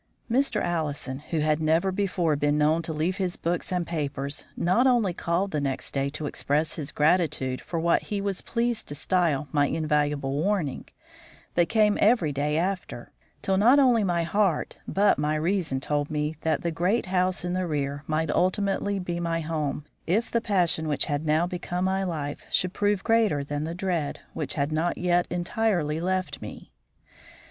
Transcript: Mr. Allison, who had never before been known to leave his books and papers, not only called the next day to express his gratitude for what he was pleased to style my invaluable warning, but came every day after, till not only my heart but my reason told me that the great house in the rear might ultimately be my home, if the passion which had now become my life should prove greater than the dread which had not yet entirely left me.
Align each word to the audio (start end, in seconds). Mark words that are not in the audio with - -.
Mr. 0.31 0.59
Allison, 0.63 1.19
who 1.29 1.41
had 1.41 1.61
never 1.61 1.91
before 1.91 2.35
been 2.35 2.57
known 2.57 2.81
to 2.81 2.91
leave 2.91 3.17
his 3.17 3.37
books 3.37 3.71
and 3.71 3.85
papers, 3.85 4.45
not 4.57 4.87
only 4.87 5.13
called 5.13 5.51
the 5.51 5.61
next 5.61 5.91
day 5.91 6.09
to 6.09 6.25
express 6.25 6.73
his 6.73 6.91
gratitude 6.91 7.61
for 7.61 7.79
what 7.79 8.01
he 8.01 8.19
was 8.19 8.41
pleased 8.41 8.87
to 8.87 8.95
style 8.95 9.47
my 9.51 9.67
invaluable 9.67 10.33
warning, 10.33 10.85
but 11.53 11.69
came 11.69 11.99
every 12.01 12.31
day 12.33 12.57
after, 12.57 13.11
till 13.43 13.57
not 13.57 13.77
only 13.77 14.03
my 14.03 14.23
heart 14.23 14.79
but 14.87 15.19
my 15.19 15.35
reason 15.35 15.79
told 15.79 16.09
me 16.09 16.35
that 16.41 16.63
the 16.63 16.71
great 16.71 17.05
house 17.05 17.45
in 17.45 17.53
the 17.53 17.67
rear 17.67 18.03
might 18.07 18.31
ultimately 18.31 18.97
be 18.97 19.19
my 19.19 19.39
home, 19.41 19.85
if 20.07 20.31
the 20.31 20.41
passion 20.41 20.87
which 20.87 21.05
had 21.05 21.27
now 21.27 21.45
become 21.45 21.85
my 21.85 22.03
life 22.03 22.43
should 22.49 22.73
prove 22.73 23.03
greater 23.03 23.43
than 23.43 23.65
the 23.65 23.75
dread 23.75 24.19
which 24.33 24.55
had 24.55 24.71
not 24.71 24.97
yet 24.97 25.27
entirely 25.29 26.01
left 26.01 26.41
me. 26.41 26.71